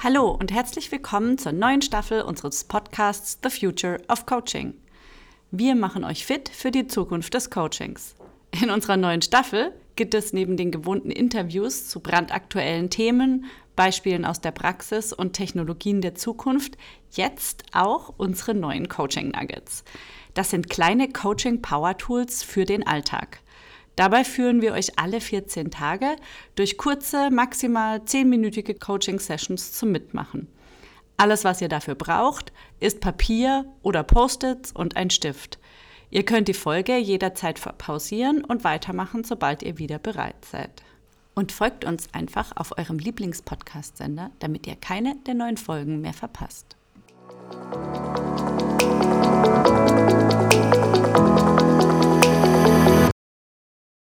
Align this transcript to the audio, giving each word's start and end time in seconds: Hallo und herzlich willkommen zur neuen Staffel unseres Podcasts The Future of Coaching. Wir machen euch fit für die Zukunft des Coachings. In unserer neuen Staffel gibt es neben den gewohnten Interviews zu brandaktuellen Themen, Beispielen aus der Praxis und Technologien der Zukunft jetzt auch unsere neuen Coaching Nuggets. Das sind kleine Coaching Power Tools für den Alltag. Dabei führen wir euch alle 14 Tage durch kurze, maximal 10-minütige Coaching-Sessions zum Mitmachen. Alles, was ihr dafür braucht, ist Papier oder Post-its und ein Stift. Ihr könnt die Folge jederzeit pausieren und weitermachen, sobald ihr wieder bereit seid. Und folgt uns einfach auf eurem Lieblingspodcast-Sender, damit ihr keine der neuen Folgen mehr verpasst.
Hallo 0.00 0.30
und 0.30 0.52
herzlich 0.52 0.92
willkommen 0.92 1.38
zur 1.38 1.50
neuen 1.50 1.82
Staffel 1.82 2.22
unseres 2.22 2.62
Podcasts 2.62 3.40
The 3.42 3.50
Future 3.50 3.98
of 4.08 4.26
Coaching. 4.26 4.74
Wir 5.50 5.74
machen 5.74 6.04
euch 6.04 6.24
fit 6.24 6.48
für 6.48 6.70
die 6.70 6.86
Zukunft 6.86 7.34
des 7.34 7.50
Coachings. 7.50 8.14
In 8.62 8.70
unserer 8.70 8.96
neuen 8.96 9.22
Staffel 9.22 9.72
gibt 9.96 10.14
es 10.14 10.32
neben 10.32 10.56
den 10.56 10.70
gewohnten 10.70 11.10
Interviews 11.10 11.88
zu 11.88 11.98
brandaktuellen 11.98 12.90
Themen, 12.90 13.46
Beispielen 13.74 14.24
aus 14.24 14.40
der 14.40 14.52
Praxis 14.52 15.12
und 15.12 15.32
Technologien 15.32 16.00
der 16.00 16.14
Zukunft 16.14 16.78
jetzt 17.10 17.64
auch 17.72 18.14
unsere 18.18 18.54
neuen 18.54 18.88
Coaching 18.88 19.32
Nuggets. 19.32 19.82
Das 20.34 20.50
sind 20.50 20.70
kleine 20.70 21.08
Coaching 21.08 21.60
Power 21.60 21.98
Tools 21.98 22.44
für 22.44 22.64
den 22.64 22.86
Alltag. 22.86 23.40
Dabei 23.98 24.22
führen 24.22 24.62
wir 24.62 24.74
euch 24.74 24.96
alle 24.96 25.20
14 25.20 25.72
Tage 25.72 26.14
durch 26.54 26.78
kurze, 26.78 27.30
maximal 27.32 27.98
10-minütige 27.98 28.78
Coaching-Sessions 28.78 29.72
zum 29.72 29.90
Mitmachen. 29.90 30.46
Alles, 31.16 31.42
was 31.42 31.60
ihr 31.60 31.68
dafür 31.68 31.96
braucht, 31.96 32.52
ist 32.78 33.00
Papier 33.00 33.64
oder 33.82 34.04
Post-its 34.04 34.70
und 34.70 34.96
ein 34.96 35.10
Stift. 35.10 35.58
Ihr 36.10 36.24
könnt 36.24 36.46
die 36.46 36.54
Folge 36.54 36.96
jederzeit 36.96 37.60
pausieren 37.76 38.44
und 38.44 38.62
weitermachen, 38.62 39.24
sobald 39.24 39.64
ihr 39.64 39.78
wieder 39.78 39.98
bereit 39.98 40.44
seid. 40.44 40.84
Und 41.34 41.50
folgt 41.50 41.84
uns 41.84 42.06
einfach 42.14 42.52
auf 42.54 42.78
eurem 42.78 43.00
Lieblingspodcast-Sender, 43.00 44.30
damit 44.38 44.68
ihr 44.68 44.76
keine 44.76 45.16
der 45.26 45.34
neuen 45.34 45.56
Folgen 45.56 46.02
mehr 46.02 46.14
verpasst. 46.14 46.76